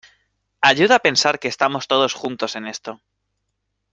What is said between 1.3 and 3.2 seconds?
que estamos todos juntos en esto